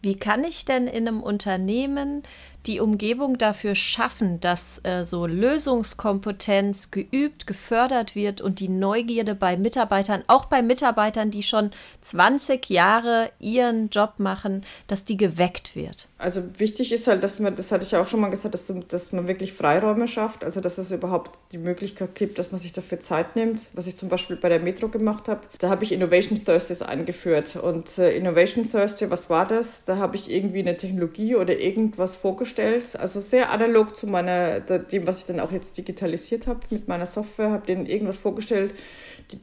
[0.01, 2.23] Wie kann ich denn in einem Unternehmen
[2.67, 9.55] die Umgebung dafür schaffen, dass äh, so Lösungskompetenz geübt, gefördert wird und die Neugierde bei
[9.55, 16.09] Mitarbeitern, auch bei Mitarbeitern, die schon 20 Jahre ihren Job machen, dass die geweckt wird?
[16.17, 18.71] Also wichtig ist halt, dass man, das hatte ich ja auch schon mal gesagt, dass,
[18.89, 22.73] dass man wirklich Freiräume schafft, also dass es überhaupt die Möglichkeit gibt, dass man sich
[22.73, 25.41] dafür Zeit nimmt, was ich zum Beispiel bei der Metro gemacht habe.
[25.59, 29.85] Da habe ich Innovation Thursdays eingeführt und äh, Innovation Thursday, was war das?
[29.85, 34.59] Da habe ich irgendwie eine Technologie oder irgendwas vorgestellt vorgestellt, also sehr analog zu meiner,
[34.59, 38.73] dem, was ich dann auch jetzt digitalisiert habe mit meiner Software, habe denen irgendwas vorgestellt.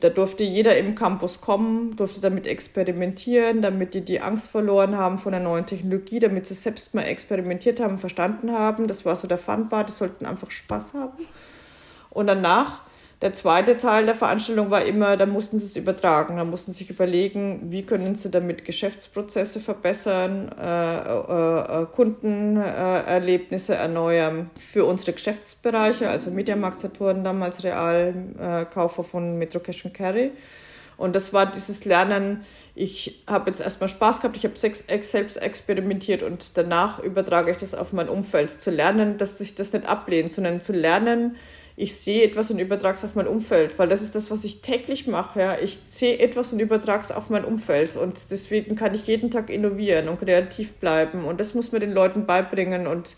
[0.01, 5.19] Da durfte jeder im Campus kommen, durfte damit experimentieren, damit die die Angst verloren haben
[5.19, 8.87] von der neuen Technologie, damit sie selbst mal experimentiert haben, verstanden haben.
[8.87, 11.27] Das war so der Funbar, die sollten einfach Spaß haben.
[12.11, 12.81] Und danach
[13.23, 16.79] der zweite Teil der Veranstaltung war immer, da mussten sie es übertragen, da mussten sie
[16.79, 25.13] sich überlegen, wie können sie damit Geschäftsprozesse verbessern, äh, äh, äh Kundenerlebnisse erneuern für unsere
[25.13, 30.33] Geschäftsbereiche, also Mediamarkt Saturn, damals Real, äh, Kaufer von Metro Cash and Carry.
[30.97, 36.23] Und das war dieses Lernen, ich habe jetzt erstmal Spaß gehabt, ich habe selbst experimentiert
[36.23, 38.51] und danach übertrage ich das auf mein Umfeld.
[38.51, 41.37] Zu lernen, dass ich das nicht ablehne, sondern zu lernen,
[41.77, 44.61] ich sehe etwas und übertrage es auf mein Umfeld, weil das ist das, was ich
[44.61, 45.41] täglich mache.
[45.41, 45.57] Ja.
[45.63, 49.51] Ich sehe etwas und übertrage es auf mein Umfeld und deswegen kann ich jeden Tag
[49.51, 53.17] innovieren und kreativ bleiben und das muss man den Leuten beibringen und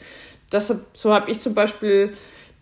[0.49, 2.13] Das, so habe ich zum Beispiel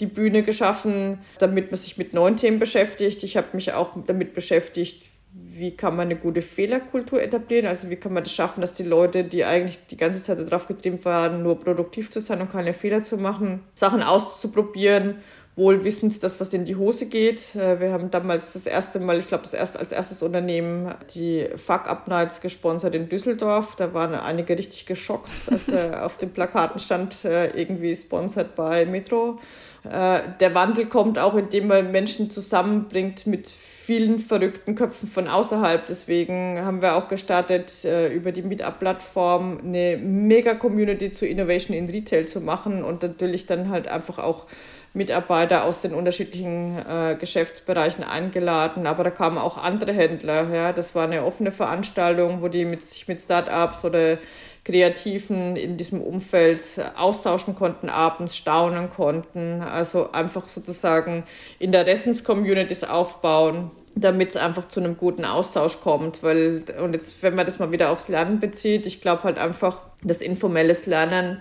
[0.01, 3.23] die Bühne geschaffen, damit man sich mit neuen Themen beschäftigt.
[3.23, 5.03] Ich habe mich auch damit beschäftigt,
[5.33, 7.67] wie kann man eine gute Fehlerkultur etablieren?
[7.67, 10.67] Also wie kann man das schaffen, dass die Leute, die eigentlich die ganze Zeit darauf
[10.67, 15.17] getrimmt waren, nur produktiv zu sein und keine Fehler zu machen, Sachen auszuprobieren,
[15.57, 17.55] wohl wissend, dass was in die Hose geht.
[17.55, 21.47] Äh, wir haben damals das erste Mal, ich glaube, das erste, als erstes Unternehmen die
[21.57, 23.77] Fuck-Up-Nights gesponsert in Düsseldorf.
[23.77, 28.85] Da waren einige richtig geschockt, als äh, auf den Plakaten stand, äh, irgendwie sponsored bei
[28.87, 29.39] Metro.
[29.87, 35.87] Der Wandel kommt auch, indem man Menschen zusammenbringt mit vielen verrückten Köpfen von außerhalb.
[35.87, 42.41] Deswegen haben wir auch gestartet, über die Meetup-Plattform eine Mega-Community zu Innovation in Retail zu
[42.41, 44.47] machen und natürlich dann halt einfach auch
[44.95, 50.49] Mitarbeiter aus den unterschiedlichen äh, Geschäftsbereichen eingeladen, aber da kamen auch andere Händler.
[50.55, 50.73] Ja.
[50.73, 54.19] Das war eine offene Veranstaltung, wo die mit, sich mit Startups oder
[54.65, 56.65] Kreativen in diesem Umfeld
[56.97, 59.63] austauschen konnten, abends staunen konnten.
[59.63, 61.25] Also einfach sozusagen
[61.59, 66.23] Interessens-Communities aufbauen, damit es einfach zu einem guten Austausch kommt.
[66.23, 69.81] Weil, und jetzt, wenn man das mal wieder aufs Lernen bezieht, ich glaube halt einfach,
[70.05, 71.41] dass informelles Lernen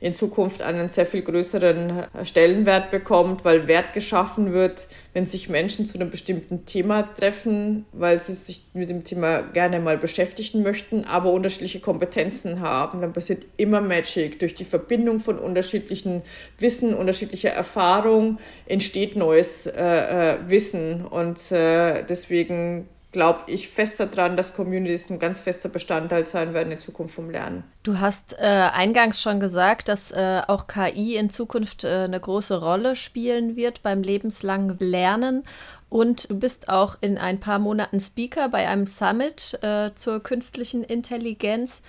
[0.00, 5.84] in Zukunft einen sehr viel größeren Stellenwert bekommt, weil Wert geschaffen wird, wenn sich Menschen
[5.84, 11.04] zu einem bestimmten Thema treffen, weil sie sich mit dem Thema gerne mal beschäftigen möchten,
[11.04, 13.02] aber unterschiedliche Kompetenzen haben.
[13.02, 14.38] Dann passiert immer Magic.
[14.38, 16.22] Durch die Verbindung von unterschiedlichen
[16.58, 21.04] Wissen, unterschiedlicher Erfahrung entsteht neues äh, äh, Wissen.
[21.04, 26.72] Und äh, deswegen glaube ich fest daran, dass Communities ein ganz fester Bestandteil sein werden
[26.72, 27.64] in Zukunft vom Lernen.
[27.82, 32.60] Du hast äh, eingangs schon gesagt, dass äh, auch KI in Zukunft äh, eine große
[32.60, 35.42] Rolle spielen wird beim lebenslangen Lernen.
[35.88, 40.84] Und du bist auch in ein paar Monaten Speaker bei einem Summit äh, zur künstlichen
[40.84, 41.82] Intelligenz.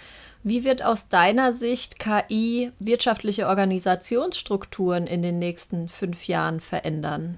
[0.44, 7.38] Wie wird aus deiner Sicht KI wirtschaftliche Organisationsstrukturen in den nächsten fünf Jahren verändern?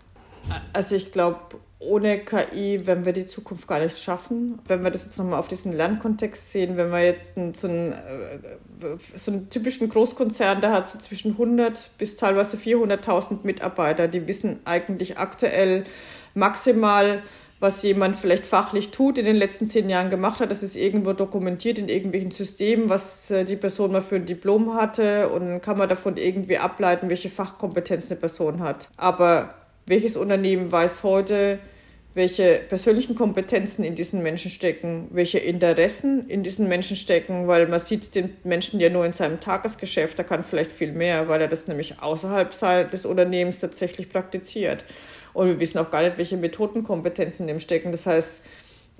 [0.72, 1.40] Also ich glaube,
[1.86, 4.60] ohne KI werden wir die Zukunft gar nicht schaffen.
[4.68, 8.98] Wenn wir das jetzt nochmal auf diesen Lernkontext sehen, wenn wir jetzt so, einen, äh,
[9.16, 14.60] so einen typischen Großkonzern, der hat so zwischen 100 bis teilweise 400.000 Mitarbeiter, die wissen
[14.66, 15.84] eigentlich aktuell
[16.34, 17.22] maximal,
[17.60, 20.52] was jemand vielleicht fachlich tut, in den letzten zehn Jahren gemacht hat.
[20.52, 24.74] Das ist irgendwo dokumentiert in irgendwelchen Systemen, was äh, die Person mal für ein Diplom
[24.74, 28.90] hatte und kann man davon irgendwie ableiten, welche Fachkompetenz eine Person hat.
[28.98, 29.54] Aber
[29.86, 31.60] welches Unternehmen weiß heute,
[32.16, 37.80] welche persönlichen Kompetenzen in diesen Menschen stecken, welche Interessen in diesen Menschen stecken, weil man
[37.80, 41.48] sieht den Menschen ja nur in seinem Tagesgeschäft, da kann vielleicht viel mehr, weil er
[41.48, 42.52] das nämlich außerhalb
[42.92, 44.86] des Unternehmens tatsächlich praktiziert.
[45.34, 47.92] Und wir wissen auch gar nicht, welche Methodenkompetenzen in dem stecken.
[47.92, 48.44] Das heißt,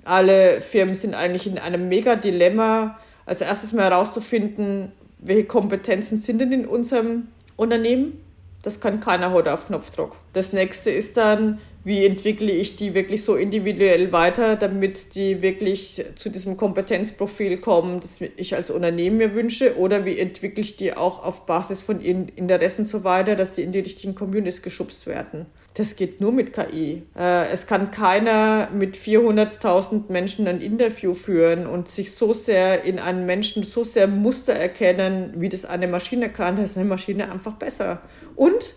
[0.04, 6.52] alle Firmen sind eigentlich in einem Mega-Dilemma, als erstes mal herauszufinden, welche Kompetenzen sind denn
[6.52, 8.20] in unserem Unternehmen.
[8.62, 10.16] Das kann keiner heute auf Knopfdruck.
[10.32, 16.02] Das nächste ist dann, wie entwickle ich die wirklich so individuell weiter, damit die wirklich
[16.16, 20.96] zu diesem Kompetenzprofil kommen, das ich als Unternehmen mir wünsche, oder wie entwickle ich die
[20.96, 25.06] auch auf Basis von ihren Interessen so weiter, dass die in die richtigen Communities geschubst
[25.06, 25.44] werden.
[25.74, 27.02] Das geht nur mit KI.
[27.18, 32.98] Äh, es kann keiner mit 400.000 Menschen ein Interview führen und sich so sehr in
[32.98, 36.56] einen Menschen so sehr Muster erkennen, wie das eine Maschine kann.
[36.56, 38.00] Das ist eine Maschine einfach besser.
[38.36, 38.74] Und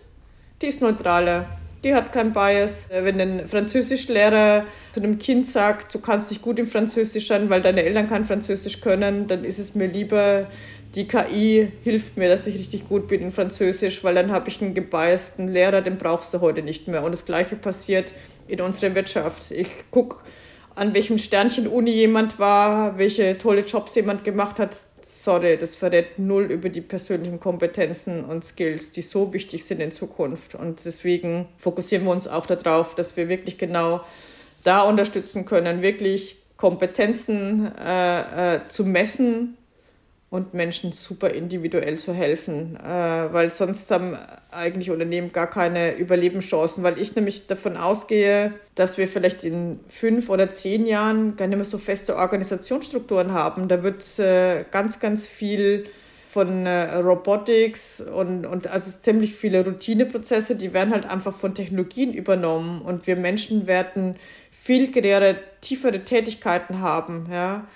[0.60, 1.46] die ist neutraler
[1.84, 2.90] die hat keinen Bias.
[2.90, 7.50] Äh, wenn ein Französischlehrer zu einem Kind sagt, du kannst dich gut im Französisch an,
[7.50, 10.46] weil deine Eltern kein Französisch können, dann ist es mir lieber,
[10.94, 14.62] die KI hilft mir, dass ich richtig gut bin in Französisch, weil dann habe ich
[14.62, 17.04] einen gebiasten Lehrer, den brauchst du heute nicht mehr.
[17.04, 18.14] Und das Gleiche passiert
[18.48, 19.50] in unserer Wirtschaft.
[19.50, 20.22] Ich gucke,
[20.74, 24.76] an welchem Sternchen Uni jemand war, welche tolle Jobs jemand gemacht hat
[25.08, 29.90] sorry, das verrät null über die persönlichen Kompetenzen und Skills, die so wichtig sind in
[29.90, 30.54] Zukunft.
[30.54, 34.02] Und deswegen fokussieren wir uns auch darauf, dass wir wirklich genau
[34.64, 39.57] da unterstützen können, wirklich Kompetenzen äh, äh, zu messen
[40.30, 42.82] und Menschen super individuell zu helfen, äh,
[43.32, 44.18] weil sonst haben
[44.50, 50.28] eigentlich Unternehmen gar keine Überlebenschancen, weil ich nämlich davon ausgehe, dass wir vielleicht in fünf
[50.28, 53.68] oder zehn Jahren gar nicht mehr so feste Organisationsstrukturen haben.
[53.68, 55.86] Da wird äh, ganz, ganz viel
[56.28, 62.12] von äh, Robotics und, und also ziemlich viele Routineprozesse, die werden halt einfach von Technologien
[62.12, 64.16] übernommen und wir Menschen werden
[64.50, 67.66] viel kreativere Tätigkeiten haben, ja.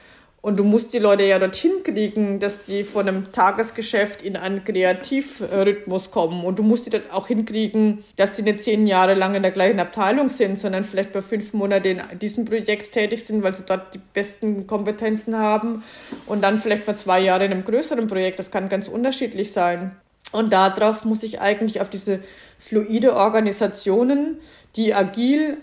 [0.43, 4.65] Und du musst die Leute ja dorthin kriegen, dass die von einem Tagesgeschäft in einen
[4.65, 6.45] Kreativrhythmus kommen.
[6.45, 9.53] Und du musst die dann auch hinkriegen, dass die nicht zehn Jahre lang in der
[9.53, 13.63] gleichen Abteilung sind, sondern vielleicht bei fünf Monaten in diesem Projekt tätig sind, weil sie
[13.65, 15.85] dort die besten Kompetenzen haben.
[16.27, 18.41] Und dann vielleicht mal zwei Jahre in einem größeren Projekt.
[18.41, 19.93] Das kann ganz unterschiedlich sein.
[20.33, 22.19] Und darauf muss ich eigentlich auf diese
[22.59, 24.41] fluide Organisationen,
[24.75, 25.59] die agil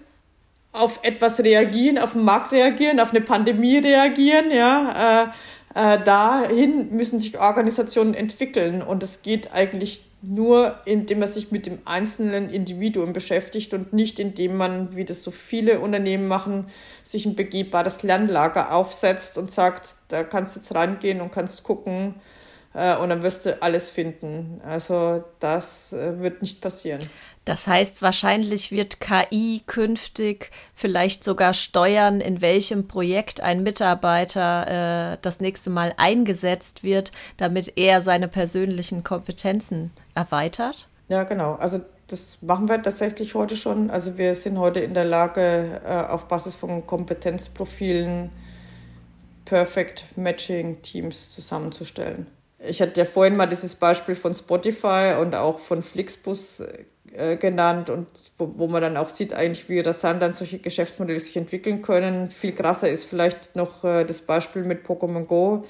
[0.71, 5.27] auf etwas reagieren, auf den Markt reagieren, auf eine Pandemie reagieren, ja, äh,
[5.75, 11.65] äh, dahin müssen sich Organisationen entwickeln und es geht eigentlich nur, indem man sich mit
[11.65, 16.67] dem einzelnen Individuum beschäftigt und nicht indem man, wie das so viele Unternehmen machen,
[17.03, 22.15] sich ein begehbares Lernlager aufsetzt und sagt, da kannst du jetzt reingehen und kannst gucken,
[22.73, 24.61] äh, und dann wirst du alles finden.
[24.65, 27.01] Also das äh, wird nicht passieren.
[27.49, 35.17] Das heißt, wahrscheinlich wird KI künftig vielleicht sogar steuern, in welchem Projekt ein Mitarbeiter äh,
[35.23, 40.87] das nächste Mal eingesetzt wird, damit er seine persönlichen Kompetenzen erweitert.
[41.07, 41.55] Ja, genau.
[41.55, 43.89] Also das machen wir tatsächlich heute schon.
[43.89, 48.29] Also wir sind heute in der Lage, äh, auf Basis von Kompetenzprofilen
[49.45, 52.27] Perfect Matching Teams zusammenzustellen.
[52.59, 56.61] Ich hatte ja vorhin mal dieses Beispiel von Spotify und auch von Flixbus
[57.15, 61.19] äh, genannt und wo, wo man dann auch sieht eigentlich, wie rasant dann solche Geschäftsmodelle
[61.19, 62.29] sich entwickeln können.
[62.29, 65.65] Viel krasser ist vielleicht noch äh, das Beispiel mit Pokémon Go.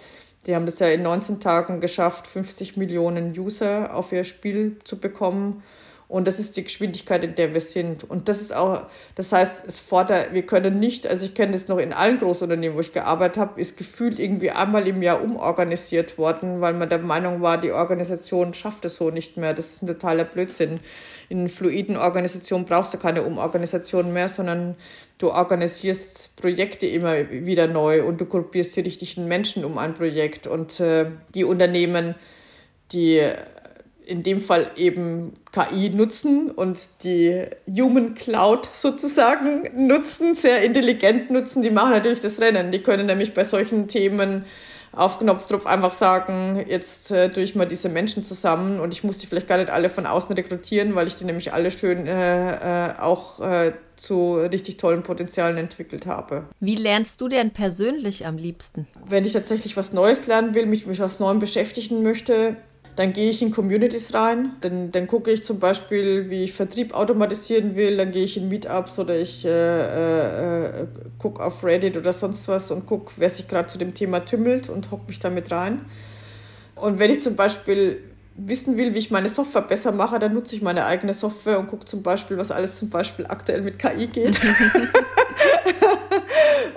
[0.45, 4.97] Die haben das ja in 19 Tagen geschafft, 50 Millionen User auf ihr Spiel zu
[4.97, 5.61] bekommen
[6.09, 8.03] und das ist die Geschwindigkeit, in der wir sind.
[8.03, 11.67] Und das ist auch, das heißt, es fordert, wir können nicht, also ich kenne das
[11.67, 16.17] noch in allen Großunternehmen, wo ich gearbeitet habe, ist gefühlt irgendwie einmal im Jahr umorganisiert
[16.17, 19.53] worden, weil man der Meinung war, die Organisation schafft es so nicht mehr.
[19.53, 20.79] Das ist ein totaler Blödsinn.
[21.29, 24.75] In fluiden Organisationen brauchst du keine Umorganisation mehr, sondern
[25.19, 30.47] du organisierst Projekte immer wieder neu und du gruppierst die richtigen Menschen um ein Projekt.
[30.47, 32.15] Und äh, die Unternehmen,
[32.91, 33.21] die
[34.07, 41.61] in dem Fall eben KI nutzen und die Human Cloud sozusagen nutzen, sehr intelligent nutzen,
[41.61, 42.71] die machen natürlich das Rennen.
[42.71, 44.45] Die können nämlich bei solchen Themen
[44.91, 49.17] auf Knopfdruck einfach sagen, jetzt äh, tue ich mal diese Menschen zusammen und ich muss
[49.17, 52.89] die vielleicht gar nicht alle von außen rekrutieren, weil ich die nämlich alle schön äh,
[52.89, 56.45] äh, auch äh, zu richtig tollen Potenzialen entwickelt habe.
[56.59, 58.87] Wie lernst du denn persönlich am liebsten?
[59.05, 62.55] Wenn ich tatsächlich was Neues lernen will, mich mit was Neuem beschäftigen möchte,
[62.95, 66.93] dann gehe ich in Communities rein, dann, dann gucke ich zum Beispiel, wie ich Vertrieb
[66.93, 71.95] automatisieren will, dann gehe ich in Meetups oder ich äh, äh, äh gucke auf Reddit
[71.97, 75.19] oder sonst was und gucke, wer sich gerade zu dem Thema tümmelt und hocke mich
[75.19, 75.81] damit rein.
[76.75, 78.01] Und wenn ich zum Beispiel
[78.35, 81.67] wissen will, wie ich meine Software besser mache, dann nutze ich meine eigene Software und
[81.67, 84.37] gucke zum Beispiel, was alles zum Beispiel aktuell mit KI geht.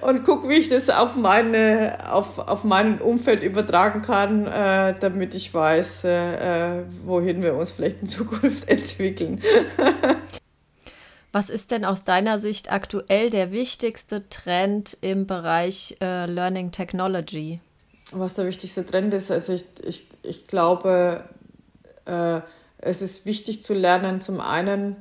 [0.02, 5.34] und gucke, wie ich das auf, meine, auf, auf mein Umfeld übertragen kann, äh, damit
[5.34, 9.40] ich weiß, äh, äh wohin wir uns vielleicht in Zukunft entwickeln.
[11.30, 17.60] Was ist denn aus deiner Sicht aktuell der wichtigste Trend im Bereich äh, Learning Technology?
[18.10, 21.24] Was der wichtigste Trend ist, also ich, ich, ich glaube,
[22.04, 22.40] äh,
[22.78, 24.96] es ist wichtig zu lernen, zum einen,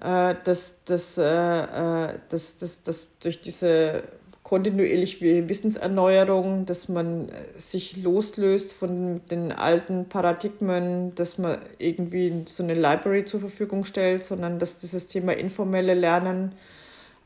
[0.00, 4.02] äh, dass, dass, dass, dass, dass durch diese
[4.46, 12.74] kontinuierliche Wissenserneuerung, dass man sich loslöst von den alten Paradigmen, dass man irgendwie so eine
[12.74, 16.52] Library zur Verfügung stellt, sondern dass dieses Thema informelle Lernen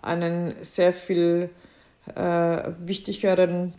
[0.00, 1.50] einen sehr viel
[2.14, 3.74] äh, wichtigeren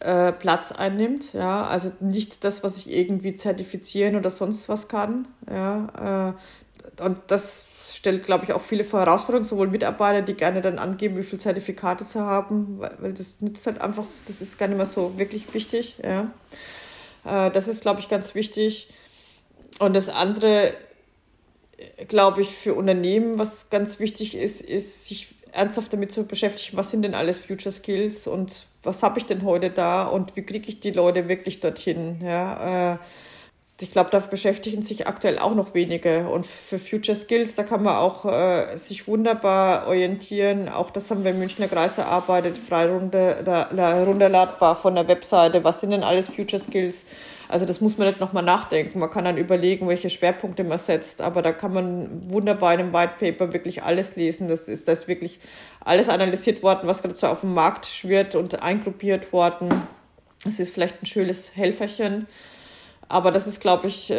[0.00, 1.34] äh, Platz einnimmt.
[1.34, 1.64] Ja?
[1.64, 5.28] Also nicht das, was ich irgendwie zertifizieren oder sonst was kann.
[5.48, 6.34] Ja?
[6.98, 11.16] Äh, und das stellt, glaube ich, auch viele Herausforderungen, sowohl Mitarbeiter, die gerne dann angeben,
[11.16, 14.86] wie viele Zertifikate zu haben, weil, das nützt halt einfach, das ist gar nicht mehr
[14.86, 15.96] so wirklich wichtig.
[16.02, 16.30] Ja.
[17.24, 18.88] Äh, das ist, glaube ich, ganz wichtig.
[19.78, 20.74] Und das andere,
[22.08, 26.90] glaube ich, für Unternehmen, was ganz wichtig ist, ist, sich ernsthaft damit zu beschäftigen, was
[26.90, 30.68] sind denn alles Future Skills und was habe ich denn heute da und wie kriege
[30.68, 32.20] ich die Leute wirklich dorthin.
[32.22, 32.94] Ja.
[32.94, 32.98] Äh,
[33.80, 36.28] ich glaube, da beschäftigen sich aktuell auch noch wenige.
[36.28, 40.68] Und für Future Skills, da kann man auch äh, sich wunderbar orientieren.
[40.68, 45.62] Auch das haben wir im Münchner Kreis erarbeitet, frei runterladbar von der Webseite.
[45.62, 47.04] Was sind denn alles Future Skills?
[47.48, 48.98] Also das muss man nicht nochmal nachdenken.
[48.98, 51.20] Man kann dann überlegen, welche Schwerpunkte man setzt.
[51.20, 54.48] Aber da kann man wunderbar in einem White Paper wirklich alles lesen.
[54.48, 55.38] Das ist, das wirklich
[55.84, 59.68] alles analysiert worden, was gerade so auf dem Markt schwirrt und eingruppiert worden.
[60.44, 62.26] Das ist vielleicht ein schönes Helferchen.
[63.08, 64.16] Aber das ist, glaube ich, äh,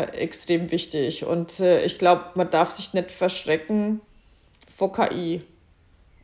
[0.00, 1.24] äh, extrem wichtig.
[1.24, 4.00] Und äh, ich glaube, man darf sich nicht verschrecken
[4.72, 5.42] vor KI.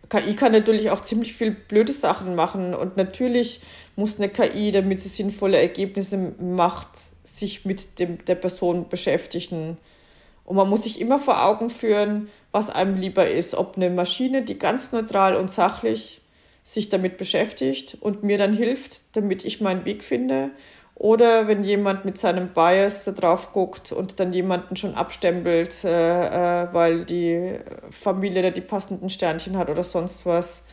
[0.08, 2.72] KI kann natürlich auch ziemlich viel blöde Sachen machen.
[2.72, 3.60] Und natürlich
[3.96, 6.88] muss eine KI, damit sie sinnvolle Ergebnisse macht,
[7.24, 9.76] sich mit dem, der Person beschäftigen.
[10.44, 13.54] Und man muss sich immer vor Augen führen, was einem lieber ist.
[13.54, 16.20] Ob eine Maschine, die ganz neutral und sachlich
[16.62, 20.50] sich damit beschäftigt und mir dann hilft, damit ich meinen Weg finde
[20.98, 26.64] Oder wenn jemand mit seinem Bias da drauf guckt und dann jemanden schon abstempelt, äh,
[26.64, 27.52] äh, weil die
[27.92, 30.64] Familie da die passenden Sternchen hat oder sonst was,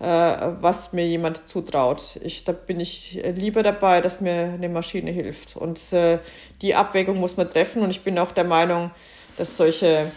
[0.00, 2.18] äh, was mir jemand zutraut.
[2.22, 5.56] Ich, da bin ich lieber dabei, dass mir eine Maschine hilft.
[5.56, 6.20] Und äh,
[6.62, 7.82] die Abwägung muss man treffen.
[7.82, 8.90] Und ich bin auch der Meinung,
[9.36, 10.10] dass solche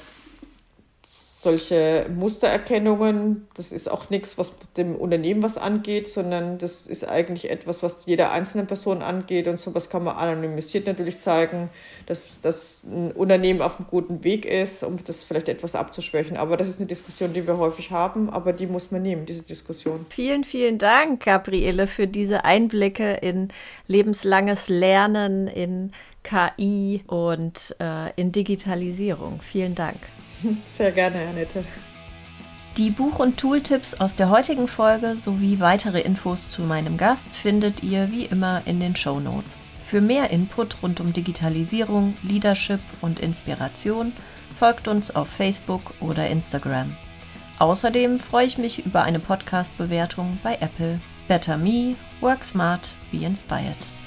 [1.41, 7.49] solche Mustererkennungen, das ist auch nichts, was dem Unternehmen was angeht, sondern das ist eigentlich
[7.49, 11.69] etwas, was jeder einzelnen Person angeht und sowas kann man anonymisiert natürlich zeigen,
[12.07, 16.35] dass, dass ein Unternehmen auf einem guten Weg ist, um das vielleicht etwas abzuschwächen.
[16.35, 19.43] Aber das ist eine Diskussion, die wir häufig haben, aber die muss man nehmen, diese
[19.43, 20.05] Diskussion.
[20.09, 23.47] Vielen, vielen Dank, Gabriele, für diese Einblicke in
[23.87, 29.39] lebenslanges Lernen, in KI und äh, in Digitalisierung.
[29.41, 29.99] Vielen Dank.
[30.71, 31.63] Sehr gerne, Annette.
[32.77, 37.83] Die Buch- und Tooltips aus der heutigen Folge sowie weitere Infos zu meinem Gast findet
[37.83, 39.65] ihr wie immer in den Show Notes.
[39.83, 44.13] Für mehr Input rund um Digitalisierung, Leadership und Inspiration
[44.55, 46.95] folgt uns auf Facebook oder Instagram.
[47.57, 51.01] Außerdem freue ich mich über eine Podcast-Bewertung bei Apple.
[51.27, 53.98] Better Me, Work Smart, Be Inspired.